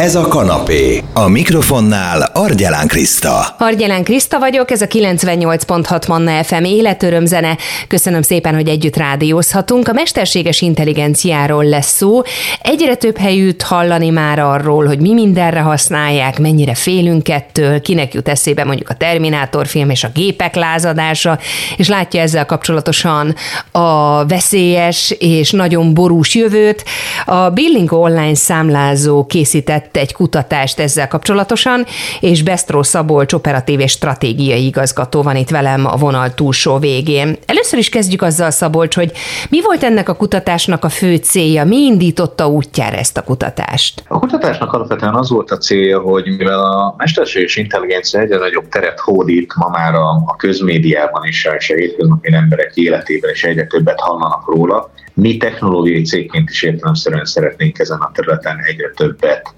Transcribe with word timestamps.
Ez 0.00 0.14
a 0.14 0.28
kanapé. 0.28 1.02
A 1.12 1.28
mikrofonnál 1.28 2.30
Argyelán 2.32 2.86
Kriszta. 2.86 3.46
Argyelán 3.58 4.04
Kriszta 4.04 4.38
vagyok, 4.38 4.70
ez 4.70 4.82
a 4.82 4.86
98.6 4.86 6.08
Manna 6.08 6.44
FM 6.44 6.64
életörömzene. 6.64 7.56
Köszönöm 7.88 8.22
szépen, 8.22 8.54
hogy 8.54 8.68
együtt 8.68 8.96
rádiózhatunk. 8.96 9.88
A 9.88 9.92
mesterséges 9.92 10.60
intelligenciáról 10.60 11.64
lesz 11.64 11.96
szó. 11.96 12.22
Egyre 12.62 12.94
több 12.94 13.18
helyütt 13.18 13.62
hallani 13.62 14.10
már 14.10 14.38
arról, 14.38 14.86
hogy 14.86 15.00
mi 15.00 15.12
mindenre 15.12 15.60
használják, 15.60 16.38
mennyire 16.38 16.74
félünk 16.74 17.28
ettől, 17.28 17.80
kinek 17.80 18.14
jut 18.14 18.28
eszébe 18.28 18.64
mondjuk 18.64 18.88
a 18.88 18.94
Terminátor 18.94 19.66
film 19.66 19.90
és 19.90 20.04
a 20.04 20.10
gépek 20.14 20.54
lázadása, 20.54 21.38
és 21.76 21.88
látja 21.88 22.20
ezzel 22.20 22.46
kapcsolatosan 22.46 23.34
a 23.70 24.24
veszélyes 24.26 25.14
és 25.18 25.50
nagyon 25.50 25.94
borús 25.94 26.34
jövőt. 26.34 26.84
A 27.24 27.50
Billing 27.50 27.92
Online 27.92 28.34
számlázó 28.34 29.26
készített 29.26 29.82
tett 29.84 30.02
egy 30.02 30.12
kutatást 30.12 30.78
ezzel 30.78 31.08
kapcsolatosan, 31.08 31.84
és 32.20 32.42
Besztró 32.42 32.82
Szabolcs 32.82 33.32
operatív 33.32 33.80
és 33.80 33.90
stratégiai 33.90 34.66
igazgató 34.66 35.22
van 35.22 35.36
itt 35.36 35.50
velem 35.50 35.86
a 35.86 35.96
vonal 35.96 36.34
túlsó 36.34 36.78
végén. 36.78 37.36
Először 37.46 37.78
is 37.78 37.88
kezdjük 37.88 38.22
azzal, 38.22 38.50
Szabolcs, 38.50 38.94
hogy 38.94 39.12
mi 39.50 39.62
volt 39.62 39.82
ennek 39.82 40.08
a 40.08 40.14
kutatásnak 40.14 40.84
a 40.84 40.88
fő 40.88 41.16
célja, 41.16 41.64
mi 41.64 41.76
indította 41.76 42.48
útjára 42.48 42.96
ezt 42.96 43.16
a 43.16 43.22
kutatást? 43.22 44.02
A 44.08 44.18
kutatásnak 44.18 44.72
alapvetően 44.72 45.14
az 45.14 45.30
volt 45.30 45.50
a 45.50 45.58
célja, 45.58 46.00
hogy 46.00 46.24
mivel 46.36 46.58
a 46.58 46.94
mesterséges 46.98 47.56
intelligencia 47.56 48.20
egyre 48.20 48.38
nagyobb 48.38 48.68
teret 48.68 49.00
hódít 49.00 49.54
ma 49.56 49.68
már 49.68 49.94
a, 49.94 50.08
a 50.26 50.36
közmédiában 50.36 51.24
is, 51.24 51.48
és 51.58 51.70
a 51.70 51.74
hétköznapi 51.74 52.32
emberek 52.32 52.72
életében, 52.74 53.30
és 53.30 53.44
egyre 53.44 53.66
többet 53.66 54.00
hallanak 54.00 54.46
róla, 54.46 54.90
mi 55.14 55.36
technológiai 55.36 56.02
cégként 56.02 56.50
is 56.50 56.62
értelemszerűen 56.62 57.24
szeretnénk 57.24 57.78
ezen 57.78 57.98
a 57.98 58.10
területen 58.14 58.56
egyre 58.66 58.90
többet 58.96 59.54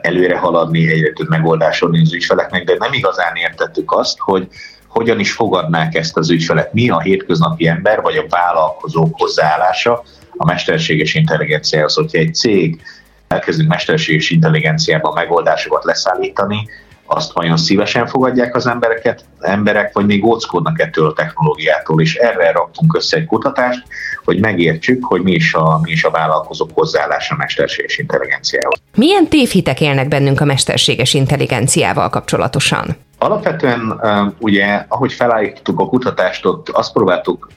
előre 0.00 0.38
haladni, 0.38 0.92
egyre 0.92 1.12
több 1.12 1.28
megoldáson 1.28 1.98
az 2.02 2.14
ügyfeleknek, 2.14 2.64
de 2.64 2.76
nem 2.78 2.92
igazán 2.92 3.36
értettük 3.36 3.92
azt, 3.92 4.18
hogy 4.18 4.48
hogyan 4.86 5.18
is 5.18 5.32
fogadnák 5.32 5.94
ezt 5.94 6.16
az 6.16 6.30
ügyfelet. 6.30 6.72
Mi 6.72 6.90
a 6.90 7.00
hétköznapi 7.00 7.68
ember, 7.68 8.00
vagy 8.00 8.16
a 8.16 8.26
vállalkozók 8.28 9.14
hozzáállása 9.18 10.02
a 10.36 10.44
mesterséges 10.44 11.14
intelligenciához. 11.14 11.94
Hogyha 11.94 12.18
egy 12.18 12.34
cég 12.34 12.82
elkezdünk 13.28 13.68
mesterséges 13.68 14.30
intelligenciában 14.30 15.12
megoldásokat 15.12 15.84
leszállítani, 15.84 16.68
azt 17.06 17.32
vajon 17.32 17.56
szívesen 17.56 18.06
fogadják 18.06 18.56
az 18.56 18.66
embereket, 18.66 19.24
emberek, 19.40 19.92
vagy 19.92 20.06
még 20.06 20.24
óckodnak 20.24 20.80
ettől 20.80 21.06
a 21.06 21.12
technológiától, 21.12 22.00
és 22.00 22.14
erre 22.14 22.52
raktunk 22.52 22.96
össze 22.96 23.16
egy 23.16 23.26
kutatást, 23.26 23.82
hogy 24.24 24.40
megértsük, 24.40 25.04
hogy 25.04 25.22
mi 25.22 25.32
is 25.32 25.54
a, 25.54 25.80
mi 25.82 25.90
is 25.90 26.04
a 26.04 26.10
vállalkozók 26.10 26.70
hozzáállása 26.74 27.34
a 27.34 27.38
mesterséges 27.38 27.98
intelligenciával. 27.98 28.72
Milyen 28.94 29.28
tévhitek 29.28 29.80
élnek 29.80 30.08
bennünk 30.08 30.40
a 30.40 30.44
mesterséges 30.44 31.14
intelligenciával 31.14 32.08
kapcsolatosan? 32.08 32.96
Alapvetően 33.18 34.00
ugye, 34.38 34.84
ahogy 34.88 35.12
felállítottuk 35.12 35.80
a 35.80 35.86
kutatást, 35.86 36.46
ott 36.46 36.68
azt 36.68 36.92
próbáltuk 36.92 37.48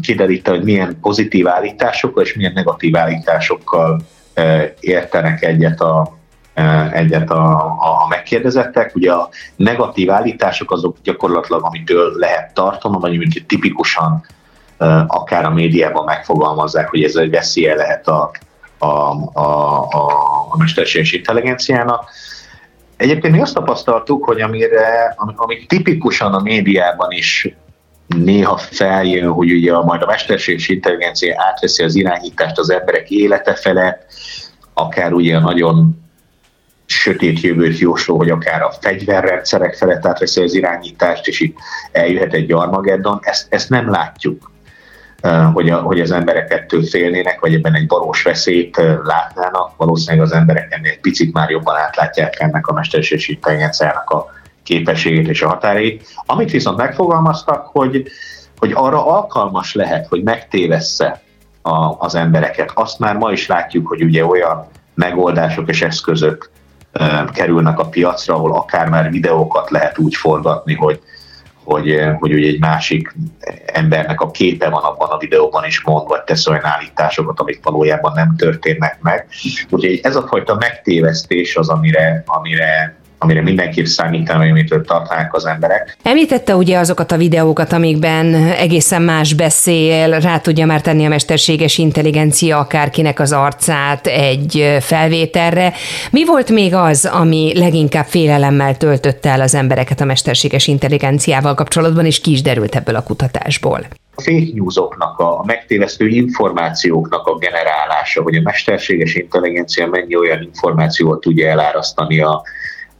kideríteni, 0.00 0.56
hogy 0.56 0.66
milyen 0.66 0.98
pozitív 1.00 1.48
állításokkal 1.48 2.22
és 2.22 2.34
milyen 2.34 2.52
negatív 2.52 2.96
állításokkal 2.96 4.00
értenek 4.80 5.42
egyet 5.42 5.80
a, 5.80 6.18
egyet 6.92 7.30
a, 7.30 7.64
a, 7.64 8.06
megkérdezettek. 8.08 8.94
Ugye 8.94 9.12
a 9.12 9.28
negatív 9.56 10.10
állítások 10.10 10.70
azok 10.70 10.96
gyakorlatilag, 11.02 11.64
amitől 11.64 12.12
lehet 12.16 12.54
tartani, 12.54 12.96
vagy 13.00 13.14
amit 13.14 13.46
tipikusan 13.46 14.24
akár 15.06 15.44
a 15.44 15.50
médiában 15.50 16.04
megfogalmazzák, 16.04 16.88
hogy 16.88 17.02
ez 17.02 17.14
egy 17.14 17.30
veszélye 17.30 17.74
lehet 17.74 18.08
a, 18.08 18.30
a, 18.78 18.86
a, 18.86 19.40
a, 19.90 20.06
a 20.50 20.56
mesterséges 20.56 21.12
intelligenciának. 21.12 22.10
Egyébként 22.96 23.34
mi 23.34 23.40
azt 23.40 23.54
tapasztaltuk, 23.54 24.24
hogy 24.24 24.40
amire, 24.40 25.14
ami, 25.16 25.32
ami 25.36 25.66
tipikusan 25.66 26.34
a 26.34 26.40
médiában 26.40 27.10
is 27.10 27.54
néha 28.06 28.56
feljön, 28.56 29.32
hogy 29.32 29.52
ugye 29.52 29.78
majd 29.78 30.02
a 30.02 30.06
mesterséges 30.06 30.68
intelligencia 30.68 31.34
átveszi 31.36 31.82
az 31.82 31.94
irányítást 31.94 32.58
az 32.58 32.70
emberek 32.70 33.10
élete 33.10 33.54
felett, 33.54 34.06
akár 34.74 35.12
ugye 35.12 35.38
nagyon 35.38 35.98
sötét 36.90 37.40
jövőt 37.40 37.78
jósló, 37.78 38.16
hogy 38.16 38.30
akár 38.30 38.62
a 38.62 38.72
fegyverrendszerek 38.80 39.74
felett 39.74 40.06
átveszi 40.06 40.42
az 40.42 40.54
irányítást, 40.54 41.26
és 41.26 41.40
itt 41.40 41.56
eljöhet 41.92 42.32
egy 42.32 42.52
Armageddon, 42.52 43.18
ezt, 43.22 43.46
ezt 43.48 43.68
nem 43.68 43.90
látjuk 43.90 44.50
hogy, 45.52 45.70
a, 45.70 45.76
hogy 45.80 46.00
az 46.00 46.10
emberek 46.10 46.52
ettől 46.52 46.82
félnének, 46.82 47.40
vagy 47.40 47.54
ebben 47.54 47.74
egy 47.74 47.88
valós 47.88 48.22
veszélyt 48.22 48.76
látnának. 49.02 49.72
Valószínűleg 49.76 50.26
az 50.26 50.32
emberek 50.32 50.72
ennél 50.72 50.90
egy 50.90 51.00
picit 51.00 51.32
már 51.32 51.50
jobban 51.50 51.76
átlátják 51.76 52.40
ennek 52.40 52.66
a 52.66 52.72
mesterséges 52.72 53.28
intelligenciának 53.28 54.10
a 54.10 54.26
képességét 54.62 55.28
és 55.28 55.42
a 55.42 55.48
határait. 55.48 56.08
Amit 56.26 56.50
viszont 56.50 56.76
megfogalmaztak, 56.76 57.66
hogy, 57.66 58.06
hogy 58.58 58.72
arra 58.74 59.06
alkalmas 59.06 59.74
lehet, 59.74 60.06
hogy 60.06 60.22
megtévessze 60.22 61.22
az 61.98 62.14
embereket. 62.14 62.70
Azt 62.74 62.98
már 62.98 63.16
ma 63.16 63.32
is 63.32 63.46
látjuk, 63.46 63.86
hogy 63.86 64.02
ugye 64.02 64.24
olyan 64.24 64.66
megoldások 64.94 65.68
és 65.68 65.82
eszközök 65.82 66.50
kerülnek 67.32 67.78
a 67.78 67.88
piacra, 67.88 68.34
ahol 68.34 68.54
akár 68.54 68.88
már 68.88 69.10
videókat 69.10 69.70
lehet 69.70 69.98
úgy 69.98 70.14
forgatni, 70.14 70.74
hogy, 70.74 71.00
hogy, 71.64 72.00
hogy 72.18 72.32
ugye 72.32 72.46
egy 72.46 72.60
másik 72.60 73.14
embernek 73.66 74.20
a 74.20 74.30
képe 74.30 74.68
van 74.68 74.82
abban 74.82 75.08
a 75.08 75.18
videóban 75.18 75.64
is 75.64 75.82
mond, 75.82 76.08
vagy 76.08 76.22
tesz 76.22 76.46
olyan 76.46 76.64
állításokat, 76.64 77.40
amik 77.40 77.60
valójában 77.62 78.12
nem 78.14 78.36
történnek 78.36 78.98
meg. 79.00 79.26
Úgyhogy 79.68 80.00
ez 80.02 80.16
a 80.16 80.26
fajta 80.26 80.54
megtévesztés 80.54 81.56
az, 81.56 81.68
amire, 81.68 82.22
amire 82.26 82.99
amire 83.22 83.42
mindenképp 83.42 83.84
számítani, 83.84 84.50
amitől 84.50 84.84
tartanák 84.84 85.34
az 85.34 85.46
emberek. 85.46 85.96
Említette 86.02 86.56
ugye 86.56 86.78
azokat 86.78 87.12
a 87.12 87.16
videókat, 87.16 87.72
amikben 87.72 88.34
egészen 88.34 89.02
más 89.02 89.34
beszél, 89.34 90.20
rá 90.20 90.38
tudja 90.38 90.66
már 90.66 90.80
tenni 90.80 91.04
a 91.04 91.08
mesterséges 91.08 91.78
intelligencia 91.78 92.58
akárkinek 92.58 93.20
az 93.20 93.32
arcát 93.32 94.06
egy 94.06 94.76
felvételre. 94.80 95.72
Mi 96.10 96.24
volt 96.24 96.50
még 96.50 96.74
az, 96.74 97.10
ami 97.12 97.52
leginkább 97.58 98.06
félelemmel 98.06 98.76
töltötte 98.76 99.30
el 99.30 99.40
az 99.40 99.54
embereket 99.54 100.00
a 100.00 100.04
mesterséges 100.04 100.66
intelligenciával 100.66 101.54
kapcsolatban, 101.54 102.04
és 102.04 102.20
ki 102.20 102.30
is 102.30 102.42
derült 102.42 102.76
ebből 102.76 102.96
a 102.96 103.02
kutatásból? 103.02 103.86
a 104.14 104.22
fake 104.22 104.52
newsoknak, 104.54 105.18
a 105.18 105.42
megtévesztő 105.46 106.06
információknak 106.06 107.26
a 107.26 107.38
generálása, 107.38 108.22
hogy 108.22 108.34
a 108.36 108.40
mesterséges 108.42 109.14
intelligencia 109.14 109.86
mennyi 109.86 110.16
olyan 110.16 110.42
információt 110.42 111.20
tudja 111.20 111.48
elárasztani 111.48 112.20
a 112.20 112.42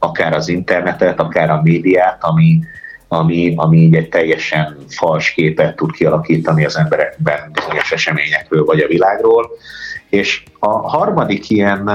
akár 0.03 0.33
az 0.33 0.47
internetet, 0.47 1.19
akár 1.19 1.49
a 1.49 1.61
médiát, 1.61 2.23
ami, 2.23 2.59
ami, 3.07 3.53
ami 3.55 3.77
így 3.77 3.95
egy 3.95 4.09
teljesen 4.09 4.77
fals 4.87 5.31
képet 5.31 5.75
tud 5.75 5.91
kialakítani 5.91 6.65
az 6.65 6.77
emberekben 6.77 7.51
bizonyos 7.51 7.91
eseményekről 7.91 8.65
vagy 8.65 8.79
a 8.79 8.87
világról. 8.87 9.49
És 10.09 10.43
a 10.59 10.89
harmadik 10.89 11.49
ilyen 11.49 11.89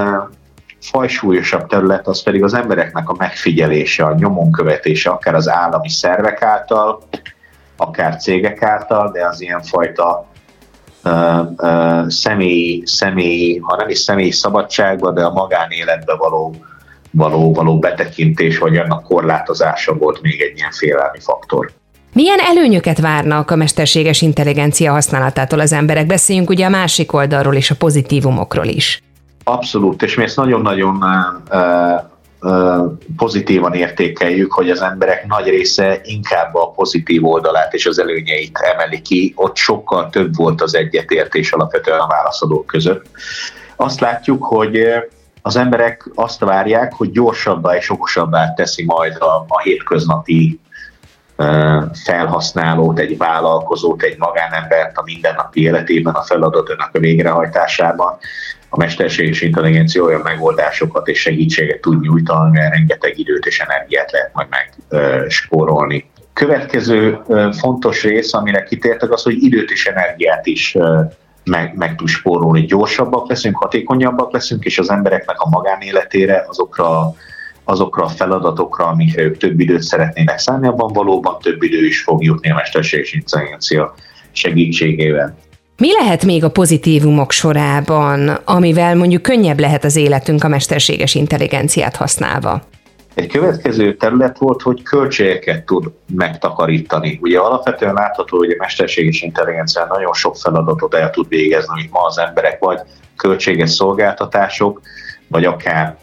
fajsúlyosabb 0.81 1.67
terület 1.67 2.07
az 2.07 2.23
pedig 2.23 2.43
az 2.43 2.55
embereknek 2.55 3.09
a 3.09 3.15
megfigyelése, 3.19 4.05
a 4.05 4.15
nyomon 4.15 4.53
követése, 4.53 5.11
akár 5.11 5.35
az 5.35 5.49
állami 5.49 5.89
szervek 5.89 6.43
által, 6.43 7.03
akár 7.77 8.17
cégek 8.17 8.63
által, 8.63 9.11
de 9.11 9.27
az 9.27 9.41
ilyenfajta 9.41 10.27
uh, 11.05 11.41
uh, 11.57 12.09
személyi, 12.09 12.83
személyi, 12.85 13.59
ha 13.59 13.77
nem 13.77 13.89
is 13.89 13.99
személyi 13.99 14.31
szabadságba, 14.31 15.13
de 15.13 15.25
a 15.25 15.33
magánéletbe 15.33 16.15
való 16.15 16.55
való, 17.17 17.53
való 17.53 17.79
betekintés 17.79 18.59
vagy 18.59 18.77
annak 18.77 19.05
korlátozása 19.05 19.95
volt 19.95 20.23
még 20.23 20.41
egy 20.41 20.57
ilyen 20.57 20.71
félelmi 20.71 21.19
faktor. 21.21 21.71
Milyen 22.13 22.39
előnyöket 22.39 23.01
várnak 23.01 23.51
a 23.51 23.57
mesterséges 23.57 24.23
intelligencia 24.23 24.93
használatától 24.93 25.61
az 25.61 25.73
emberek? 25.73 26.07
Beszéljünk 26.07 26.51
ugye 26.51 26.67
a 26.67 26.69
másik 26.69 27.13
oldalról 27.13 27.55
és 27.55 27.71
a 27.71 27.75
pozitívumokról 27.75 28.67
is. 28.67 29.03
Abszolút, 29.45 30.03
és 30.03 30.15
mi 30.15 30.23
ezt 30.23 30.37
nagyon-nagyon 30.37 31.05
pozitívan 33.17 33.75
értékeljük, 33.75 34.53
hogy 34.53 34.71
az 34.71 34.81
emberek 34.81 35.27
nagy 35.27 35.49
része 35.49 36.01
inkább 36.05 36.55
a 36.55 36.71
pozitív 36.71 37.27
oldalát 37.27 37.75
és 37.75 37.87
az 37.87 37.99
előnyeit 37.99 38.59
emeli 38.75 39.01
ki. 39.01 39.33
Ott 39.37 39.57
sokkal 39.57 40.11
több 40.11 40.37
volt 40.37 40.63
az 40.63 40.75
egyetértés 40.75 41.53
alapvetően 41.53 41.99
a 41.99 42.07
válaszadók 42.07 42.67
között. 42.67 43.07
Azt 43.77 44.01
látjuk, 44.01 44.45
hogy 44.45 44.87
az 45.47 45.57
emberek 45.57 46.09
azt 46.15 46.41
várják, 46.41 46.93
hogy 46.93 47.11
gyorsabbá 47.11 47.77
és 47.77 47.91
okosabbá 47.91 48.53
teszi 48.55 48.85
majd 48.85 49.17
a, 49.17 49.45
a 49.49 49.61
hétköznapi 49.61 50.61
felhasználót, 52.05 52.99
egy 52.99 53.17
vállalkozót, 53.17 54.03
egy 54.03 54.19
magánembert 54.19 54.97
a 54.97 55.03
mindennapi 55.03 55.63
életében, 55.63 56.15
a 56.15 56.23
feladatának 56.23 56.91
a 56.93 56.99
végrehajtásában. 56.99 58.17
A 58.69 58.79
mesterséges 58.79 59.41
intelligencia 59.41 60.03
olyan 60.03 60.21
megoldásokat 60.21 61.09
és 61.09 61.21
segítséget 61.21 61.81
tud 61.81 62.01
nyújtani, 62.01 62.51
mert 62.51 62.75
rengeteg 62.75 63.19
időt 63.19 63.47
és 63.47 63.61
energiát 63.61 64.13
lehet 64.13 64.31
majd 64.33 64.49
megspórolni. 64.49 66.11
Következő 66.33 67.19
fontos 67.59 68.03
rész, 68.03 68.35
amire 68.35 68.63
kitértek, 68.63 69.11
az, 69.11 69.23
hogy 69.23 69.43
időt 69.43 69.71
és 69.71 69.87
energiát 69.87 70.47
is 70.47 70.77
meg, 71.51 71.75
meg 71.77 71.95
tud 71.95 72.09
spórolni. 72.09 72.65
Gyorsabbak 72.65 73.29
leszünk, 73.29 73.57
hatékonyabbak 73.57 74.33
leszünk, 74.33 74.65
és 74.65 74.79
az 74.79 74.91
embereknek 74.91 75.41
a 75.41 75.49
magánéletére, 75.49 76.45
azokra, 76.49 77.15
azokra 77.65 78.05
a 78.05 78.09
feladatokra, 78.09 78.87
amikre 78.87 79.23
ők 79.23 79.37
több 79.37 79.61
időt 79.61 79.83
szeretnének 79.83 80.39
szállni, 80.39 80.67
abban 80.67 80.93
valóban 80.93 81.39
több 81.41 81.63
idő 81.63 81.87
is 81.87 82.03
fog 82.03 82.25
jutni 82.25 82.51
a 82.51 82.55
mesterséges 82.55 83.13
intelligencia 83.13 83.95
segítségével. 84.33 85.37
Mi 85.77 85.93
lehet 85.93 86.25
még 86.25 86.45
a 86.45 86.51
pozitívumok 86.51 87.33
sorában, 87.33 88.29
amivel 88.29 88.97
mondjuk 88.97 89.23
könnyebb 89.23 89.61
lehet 89.61 89.85
az 89.85 89.97
életünk 89.97 90.45
a 90.45 90.49
mesterséges 90.49 91.15
intelligenciát 91.15 91.97
használva? 91.97 92.63
Egy 93.17 93.27
következő 93.27 93.97
terület 93.97 94.39
volt, 94.39 94.63
hogy 94.63 94.83
költségeket 94.83 95.65
tud 95.65 95.93
megtakarítani. 96.15 97.19
Ugye 97.23 97.39
alapvetően 97.39 97.95
látható, 97.95 98.37
hogy 98.37 98.51
a 98.51 98.57
mesterséges 98.59 99.23
intelligencia 99.23 99.87
nagyon 99.87 100.13
sok 100.13 100.37
feladatot 100.37 100.95
el 100.95 101.11
tud 101.11 101.29
végezni, 101.29 101.73
amit 101.73 101.91
ma 101.91 102.01
az 102.01 102.19
emberek 102.19 102.59
vagy 102.59 102.81
költséges 103.17 103.71
szolgáltatások, 103.71 104.81
vagy 105.29 105.45
akár 105.45 105.99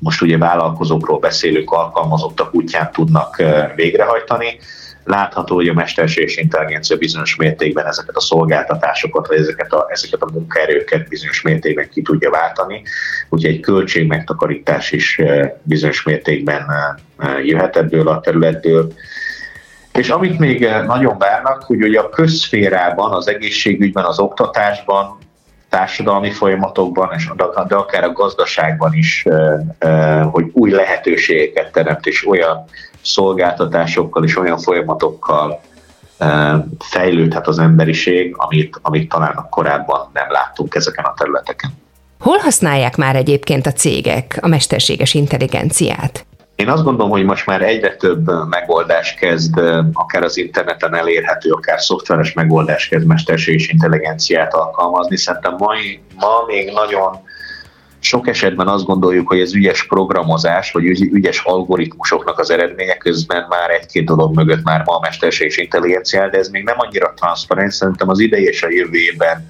most 0.00 0.22
ugye 0.22 0.38
vállalkozókról 0.38 1.18
beszélünk, 1.18 1.70
alkalmazottak 1.70 2.54
útján 2.54 2.90
tudnak 2.92 3.40
eh, 3.40 3.70
végrehajtani 3.74 4.58
látható, 5.04 5.54
hogy 5.54 5.68
a 5.68 5.74
mesterséges 5.74 6.36
intelligencia 6.36 6.96
bizonyos 6.96 7.36
mértékben 7.36 7.86
ezeket 7.86 8.16
a 8.16 8.20
szolgáltatásokat, 8.20 9.26
vagy 9.26 9.38
ezeket 9.38 9.72
a, 9.72 9.86
ezeket 9.88 10.22
a 10.22 10.30
munkaerőket 10.32 11.08
bizonyos 11.08 11.42
mértékben 11.42 11.88
ki 11.88 12.02
tudja 12.02 12.30
váltani, 12.30 12.82
úgyhogy 13.28 13.50
egy 13.50 13.60
költségmegtakarítás 13.60 14.92
is 14.92 15.20
bizonyos 15.62 16.02
mértékben 16.02 16.66
jöhet 17.44 17.76
ebből 17.76 18.08
a 18.08 18.20
területből. 18.20 18.92
És 19.92 20.08
amit 20.08 20.38
még 20.38 20.68
nagyon 20.86 21.18
várnak, 21.18 21.62
hogy 21.62 21.82
ugye 21.82 22.00
a 22.00 22.08
közszférában, 22.08 23.12
az 23.12 23.28
egészségügyben, 23.28 24.04
az 24.04 24.18
oktatásban, 24.18 25.18
társadalmi 25.70 26.30
folyamatokban, 26.30 27.12
és 27.16 27.30
de 27.66 27.74
akár 27.74 28.04
a 28.04 28.12
gazdaságban 28.12 28.94
is, 28.94 29.26
hogy 30.30 30.50
új 30.52 30.70
lehetőségeket 30.70 31.72
teremt, 31.72 32.06
és 32.06 32.26
olyan 32.26 32.64
szolgáltatásokkal 33.02 34.24
és 34.24 34.36
olyan 34.36 34.58
folyamatokkal 34.58 35.60
fejlődhet 36.78 37.46
az 37.46 37.58
emberiség, 37.58 38.34
amit, 38.36 38.78
amit 38.82 39.08
talán 39.08 39.46
korábban 39.50 40.10
nem 40.12 40.30
láttunk 40.30 40.74
ezeken 40.74 41.04
a 41.04 41.14
területeken. 41.16 41.70
Hol 42.20 42.38
használják 42.38 42.96
már 42.96 43.16
egyébként 43.16 43.66
a 43.66 43.72
cégek 43.72 44.38
a 44.40 44.48
mesterséges 44.48 45.14
intelligenciát? 45.14 46.26
Én 46.60 46.68
azt 46.68 46.84
gondolom, 46.84 47.10
hogy 47.10 47.24
most 47.24 47.46
már 47.46 47.62
egyre 47.62 47.96
több 47.96 48.30
megoldás 48.48 49.14
kezd, 49.14 49.58
akár 49.92 50.22
az 50.22 50.36
interneten 50.36 50.94
elérhető, 50.94 51.50
akár 51.50 51.80
szoftveres 51.80 52.32
megoldás 52.32 52.88
kezd 52.88 53.06
mesterséges 53.06 53.68
intelligenciát 53.68 54.54
alkalmazni. 54.54 55.16
Szerintem 55.16 55.54
mai, 55.58 56.02
ma 56.16 56.44
még 56.46 56.72
nagyon 56.72 57.16
sok 57.98 58.28
esetben 58.28 58.68
azt 58.68 58.84
gondoljuk, 58.84 59.28
hogy 59.28 59.40
ez 59.40 59.54
ügyes 59.54 59.86
programozás, 59.86 60.72
vagy 60.72 60.84
ügyes 61.12 61.40
algoritmusoknak 61.44 62.38
az 62.38 62.50
eredménye 62.50 62.96
közben 62.96 63.46
már 63.48 63.70
egy-két 63.70 64.04
dolog 64.04 64.34
mögött 64.34 64.62
már 64.62 64.82
ma 64.84 64.96
a 64.96 65.00
mesterséges 65.00 65.56
intelligencia, 65.56 66.28
de 66.28 66.38
ez 66.38 66.48
még 66.48 66.64
nem 66.64 66.76
annyira 66.78 67.12
transzparens, 67.16 67.74
szerintem 67.74 68.08
az 68.08 68.18
idei 68.18 68.44
és 68.44 68.62
a 68.62 68.70
jövő 68.70 68.98
évben 68.98 69.46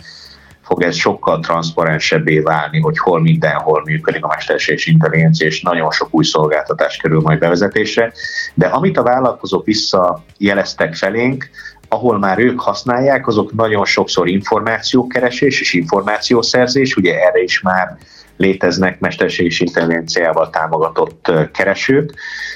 fog 0.70 0.82
ez 0.82 0.96
sokkal 0.96 1.40
transzparensebbé 1.40 2.38
válni, 2.38 2.81
hogy 2.81 2.99
hol 2.99 3.20
mindenhol 3.20 3.82
működik 3.84 4.25
a 4.25 4.28
mesterséges 4.28 4.87
intelligencia, 4.87 5.46
és 5.46 5.62
nagyon 5.62 5.90
sok 5.90 6.08
új 6.11 6.25
szolgáltatás 6.25 6.96
kerül 6.96 7.20
majd 7.20 7.38
bevezetésre. 7.38 8.12
De 8.55 8.67
amit 8.67 8.99
a 8.99 9.02
vállalkozók 9.02 9.64
visszajeleztek 9.64 10.94
felénk, 10.94 11.50
ahol 11.92 12.19
már 12.19 12.38
ők 12.38 12.60
használják, 12.60 13.26
azok 13.26 13.52
nagyon 13.52 13.84
sokszor 13.84 14.28
információkeresés 14.28 15.60
és 15.60 15.72
információszerzés, 15.75 16.96
ugye 16.96 17.14
erre 17.14 17.42
is 17.42 17.60
már 17.60 17.96
léteznek 18.37 19.00
mesterséges 19.00 19.60
intelligenciával 19.60 20.50
támogatott 20.50 21.32
keresők. 21.52 22.14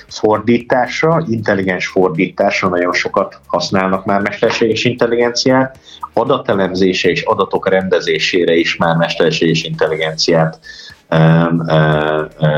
Fordításra, 0.09 1.25
intelligens 1.29 1.87
fordításra 1.87 2.69
nagyon 2.69 2.93
sokat 2.93 3.41
használnak 3.47 4.05
már 4.05 4.21
mesterséges 4.21 4.85
intelligenciát, 4.85 5.79
adatelemzése 6.13 7.09
és 7.09 7.23
adatok 7.23 7.69
rendezésére 7.69 8.55
is 8.55 8.77
már 8.77 8.97
mesterséges 8.97 9.63
intelligenciát 9.63 10.59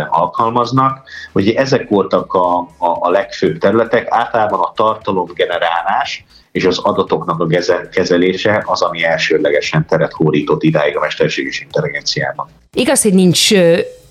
alkalmaznak. 0.08 1.02
Ugye 1.32 1.60
ezek 1.60 1.88
voltak 1.88 2.34
a, 2.34 2.58
a, 2.58 2.96
a 3.00 3.10
legfőbb 3.10 3.58
területek, 3.58 4.06
általában 4.10 4.60
a 4.60 4.72
tartalomgenerálás 4.74 6.24
és 6.56 6.64
az 6.64 6.78
adatoknak 6.78 7.40
a 7.40 7.46
kezelése 7.90 8.62
az, 8.66 8.82
ami 8.82 9.04
elsőlegesen 9.04 9.86
teret 9.86 10.12
hódított 10.12 10.62
idáig 10.62 10.96
a 10.96 11.00
mesterséges 11.00 11.60
intelligenciában. 11.60 12.48
Igaz, 12.72 13.02
hogy 13.02 13.14
nincs 13.14 13.50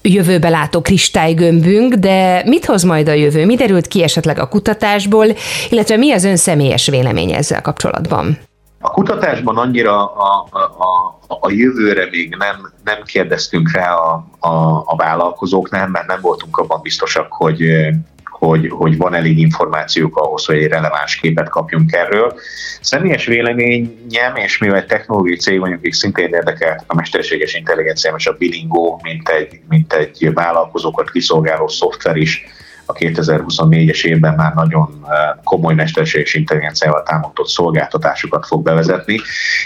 jövőbe 0.01 0.49
látó 0.49 0.81
kristálygömbünk, 0.81 1.93
de 1.93 2.43
mit 2.45 2.65
hoz 2.65 2.83
majd 2.83 3.07
a 3.07 3.13
jövő? 3.13 3.45
Mi 3.45 3.55
derült 3.55 3.87
ki 3.87 4.03
esetleg 4.03 4.39
a 4.39 4.47
kutatásból, 4.47 5.25
illetve 5.69 5.97
mi 5.97 6.11
az 6.11 6.23
ön 6.23 6.35
személyes 6.35 6.89
véleménye 6.89 7.37
ezzel 7.37 7.61
kapcsolatban? 7.61 8.37
A 8.79 8.91
kutatásban 8.91 9.57
annyira 9.57 10.05
a, 10.05 10.47
a, 10.49 10.59
a, 10.59 11.37
a 11.39 11.51
jövőre 11.51 12.07
még 12.11 12.35
nem, 12.37 12.73
nem 12.83 13.03
kérdeztünk 13.03 13.71
rá 13.71 13.93
a, 13.93 14.25
a, 14.39 14.83
a 14.85 14.95
vállalkozóknál, 14.97 15.87
mert 15.87 16.07
nem 16.07 16.19
voltunk 16.21 16.57
abban 16.57 16.79
biztosak, 16.81 17.27
hogy, 17.31 17.61
hogy, 18.39 18.67
hogy 18.69 18.97
van 18.97 19.13
elég 19.13 19.39
információk 19.39 20.17
ahhoz, 20.17 20.45
hogy 20.45 20.57
egy 20.57 20.67
releváns 20.67 21.15
képet 21.15 21.49
kapjunk 21.49 21.91
erről. 21.93 22.33
Személyes 22.81 23.25
véleményem, 23.25 24.35
és 24.35 24.57
mivel 24.57 24.85
technológiai 24.85 25.37
cég 25.37 25.59
vagyunk, 25.59 25.81
és 25.81 25.97
szintén 25.97 26.33
érdekelt 26.33 26.83
a 26.87 26.95
mesterséges 26.95 27.53
intelligencia 27.53 28.13
és 28.17 28.27
a 28.27 28.35
Bilingo, 28.37 28.97
mint 29.01 29.29
egy, 29.29 29.59
mint 29.69 29.93
egy 29.93 30.33
vállalkozókat 30.33 31.11
kiszolgáló 31.11 31.67
szoftver 31.67 32.15
is, 32.15 32.45
a 32.85 32.93
2024-es 32.93 34.05
évben 34.05 34.33
már 34.35 34.53
nagyon 34.53 35.05
eh, 35.07 35.17
komoly 35.43 35.73
mesterséges 35.73 36.33
intelligenciával 36.33 37.03
támogatott 37.03 37.47
szolgáltatásokat 37.47 38.45
fog 38.45 38.63
bevezetni. 38.63 39.19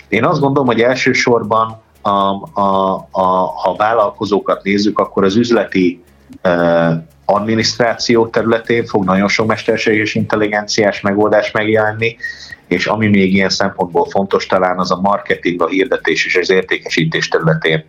Én 0.07 0.25
azt 0.25 0.39
gondolom, 0.39 0.67
hogy 0.67 0.81
elsősorban 0.81 1.81
a, 2.01 2.09
a, 2.09 2.93
a, 3.11 3.25
ha 3.63 3.75
vállalkozókat 3.77 4.63
nézzük, 4.63 4.99
akkor 4.99 5.23
az 5.23 5.35
üzleti 5.35 6.03
eh, 6.41 6.97
adminisztráció 7.33 8.27
területén 8.27 8.85
fog 8.85 9.03
nagyon 9.05 9.27
sok 9.27 9.47
mesterséges 9.47 10.15
intelligenciás 10.15 11.01
megoldás 11.01 11.51
megjelenni, 11.51 12.17
és 12.67 12.85
ami 12.85 13.07
még 13.07 13.33
ilyen 13.33 13.49
szempontból 13.49 14.09
fontos 14.09 14.45
talán 14.45 14.79
az 14.79 14.91
a 14.91 14.99
marketing, 15.01 15.61
a 15.61 15.67
hirdetés 15.67 16.25
és 16.25 16.35
az 16.35 16.49
értékesítés 16.49 17.27
területén 17.27 17.85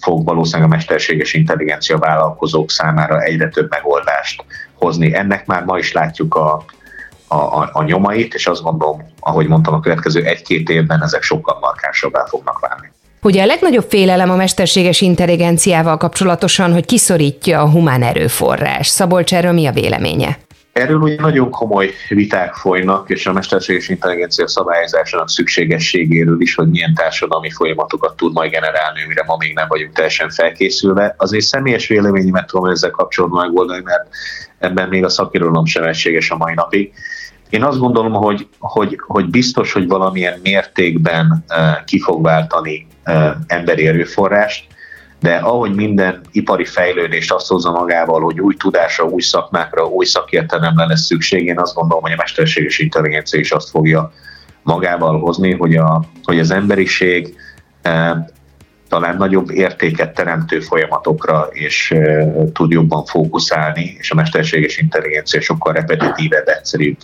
fog 0.00 0.24
valószínűleg 0.24 0.70
a 0.70 0.74
mesterséges 0.74 1.34
intelligencia 1.34 1.98
vállalkozók 1.98 2.70
számára 2.70 3.20
egyre 3.20 3.48
több 3.48 3.70
megoldást 3.70 4.44
hozni. 4.74 5.14
Ennek 5.14 5.46
már 5.46 5.64
ma 5.64 5.78
is 5.78 5.92
látjuk 5.92 6.34
a, 6.34 6.64
a, 7.28 7.70
a 7.72 7.82
nyomait, 7.82 8.34
és 8.34 8.46
azt 8.46 8.62
gondolom, 8.62 9.12
ahogy 9.20 9.48
mondtam, 9.48 9.74
a 9.74 9.80
következő 9.80 10.24
egy-két 10.24 10.68
évben 10.68 11.02
ezek 11.02 11.22
sokkal 11.22 11.58
markánsabbá 11.60 12.24
fognak 12.24 12.58
válni. 12.58 12.91
Ugye 13.24 13.42
a 13.42 13.46
legnagyobb 13.46 13.84
félelem 13.88 14.30
a 14.30 14.36
mesterséges 14.36 15.00
intelligenciával 15.00 15.96
kapcsolatosan, 15.96 16.72
hogy 16.72 16.84
kiszorítja 16.84 17.60
a 17.60 17.70
humán 17.70 18.02
erőforrás. 18.02 18.86
Szabolcs, 18.86 19.34
erről 19.34 19.52
mi 19.52 19.66
a 19.66 19.72
véleménye? 19.72 20.38
Erről 20.72 21.00
ugye 21.00 21.20
nagyon 21.20 21.50
komoly 21.50 21.90
viták 22.08 22.54
folynak, 22.54 23.10
és 23.10 23.26
a 23.26 23.32
mesterséges 23.32 23.88
intelligencia 23.88 24.48
szabályozásának 24.48 25.28
szükségességéről 25.28 26.40
is, 26.40 26.54
hogy 26.54 26.68
milyen 26.68 26.94
társadalmi 26.94 27.50
folyamatokat 27.50 28.16
tud 28.16 28.32
majd 28.32 28.50
generálni, 28.50 29.00
mire 29.08 29.22
ma 29.26 29.36
még 29.38 29.54
nem 29.54 29.68
vagyunk 29.68 29.92
teljesen 29.92 30.30
felkészülve. 30.30 31.14
Azért 31.18 31.44
személyes 31.44 31.86
véleményemet 31.86 32.46
tudom 32.46 32.70
ezzel 32.70 32.90
kapcsolatban 32.90 33.46
megoldani, 33.46 33.82
mert 33.84 34.08
ebben 34.58 34.88
még 34.88 35.04
a 35.04 35.08
szakirodalom 35.08 35.64
sem 35.64 35.84
egységes 35.84 36.30
a 36.30 36.36
mai 36.36 36.54
napig. 36.54 36.92
Én 37.50 37.64
azt 37.64 37.78
gondolom, 37.78 38.12
hogy, 38.12 38.48
hogy, 38.58 39.00
hogy 39.06 39.30
biztos, 39.30 39.72
hogy 39.72 39.88
valamilyen 39.88 40.40
mértékben 40.42 41.44
eh, 41.46 41.76
ki 41.84 42.00
fog 42.00 42.22
váltani 42.22 42.86
emberi 43.46 43.86
erőforrást, 43.86 44.66
de 45.20 45.34
ahogy 45.34 45.74
minden 45.74 46.20
ipari 46.32 46.64
fejlődést 46.64 47.32
azt 47.32 47.48
hozza 47.48 47.70
magával, 47.70 48.20
hogy 48.20 48.40
új 48.40 48.54
tudásra, 48.54 49.04
új 49.04 49.20
szakmákra, 49.20 49.86
új 49.86 50.04
szakértelemre 50.04 50.86
lesz 50.86 51.04
szükség, 51.04 51.46
én 51.46 51.58
azt 51.58 51.74
gondolom, 51.74 52.02
hogy 52.02 52.12
a 52.12 52.16
mesterséges 52.16 52.78
intelligencia 52.78 53.40
is 53.40 53.50
azt 53.50 53.70
fogja 53.70 54.12
magával 54.62 55.20
hozni, 55.20 55.52
hogy, 55.52 55.76
a, 55.76 56.04
hogy 56.22 56.38
az 56.38 56.50
emberiség 56.50 57.34
talán 58.88 59.16
nagyobb 59.16 59.50
értéket 59.50 60.14
teremtő 60.14 60.60
folyamatokra 60.60 61.48
és 61.50 61.90
e, 61.90 62.32
tud 62.52 62.70
jobban 62.70 63.04
fókuszálni, 63.04 63.96
és 63.98 64.10
a 64.10 64.14
mesterséges 64.14 64.78
intelligencia 64.78 65.40
sokkal 65.40 65.72
repetitívebb, 65.72 66.48
egyszerűbb 66.48 66.96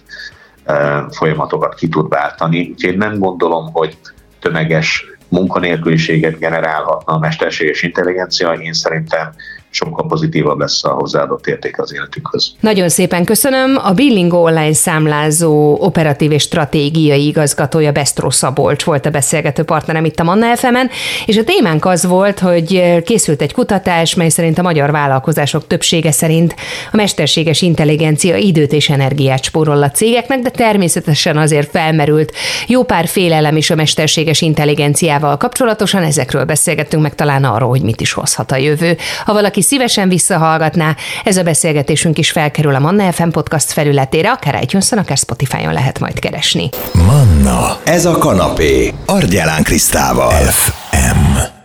folyamatokat 1.10 1.74
ki 1.74 1.88
tud 1.88 2.08
váltani. 2.08 2.68
Úgyhogy 2.70 2.92
én 2.92 2.98
nem 2.98 3.18
gondolom, 3.18 3.72
hogy 3.72 3.98
tömeges 4.40 5.17
munkanélküliséget 5.28 6.38
generálhatna 6.38 7.12
a 7.12 7.18
mesterséges 7.18 7.82
intelligencia, 7.82 8.52
én 8.52 8.72
szerintem 8.72 9.34
sokkal 9.70 10.06
pozitívabb 10.06 10.58
lesz 10.58 10.84
a 10.84 10.88
hozzáadott 10.88 11.46
érték 11.46 11.80
az 11.80 11.92
életünkhöz. 11.92 12.52
Nagyon 12.60 12.88
szépen 12.88 13.24
köszönöm. 13.24 13.78
A 13.84 13.92
Billingo 13.92 14.36
online 14.36 14.72
számlázó 14.72 15.76
operatív 15.80 16.32
és 16.32 16.42
stratégiai 16.42 17.26
igazgatója 17.26 17.92
Bestro 17.92 18.30
Szabolcs 18.30 18.84
volt 18.84 19.06
a 19.06 19.10
beszélgető 19.10 19.62
partnerem 19.62 20.04
itt 20.04 20.20
a 20.20 20.24
Manna 20.24 20.56
fm 20.56 20.76
és 21.26 21.36
a 21.36 21.44
témánk 21.44 21.84
az 21.84 22.06
volt, 22.06 22.38
hogy 22.38 23.02
készült 23.04 23.42
egy 23.42 23.52
kutatás, 23.52 24.14
mely 24.14 24.28
szerint 24.28 24.58
a 24.58 24.62
magyar 24.62 24.90
vállalkozások 24.90 25.66
többsége 25.66 26.10
szerint 26.10 26.54
a 26.92 26.96
mesterséges 26.96 27.62
intelligencia 27.62 28.36
időt 28.36 28.72
és 28.72 28.88
energiát 28.88 29.44
spórol 29.44 29.82
a 29.82 29.90
cégeknek, 29.90 30.40
de 30.40 30.50
természetesen 30.50 31.36
azért 31.36 31.70
felmerült 31.70 32.32
jó 32.66 32.82
pár 32.82 33.06
félelem 33.06 33.56
is 33.56 33.70
a 33.70 33.74
mesterséges 33.74 34.40
intelligenciával 34.40 35.36
kapcsolatosan, 35.36 36.02
ezekről 36.02 36.44
beszélgettünk 36.44 37.02
meg 37.02 37.14
talán 37.14 37.44
arról, 37.44 37.68
hogy 37.68 37.82
mit 37.82 38.00
is 38.00 38.12
hozhat 38.12 38.52
a 38.52 38.56
jövő. 38.56 38.96
Ha 39.24 39.32
valaki 39.32 39.57
szívesen 39.62 40.08
visszahallgatná, 40.08 40.96
ez 41.24 41.36
a 41.36 41.42
beszélgetésünk 41.42 42.18
is 42.18 42.30
felkerül 42.30 42.74
a 42.74 42.78
Manna 42.78 43.12
FM 43.12 43.28
podcast 43.28 43.72
felületére, 43.72 44.30
akár 44.30 44.62
itunes 44.62 44.92
akár 44.92 45.16
Spotify-on 45.16 45.72
lehet 45.72 45.98
majd 45.98 46.18
keresni. 46.18 46.68
Manna, 46.92 47.78
ez 47.84 48.04
a 48.04 48.18
kanapé, 48.18 48.94
Argyelán 49.06 49.62
Krisztával. 49.62 50.30
FM. 50.30 51.57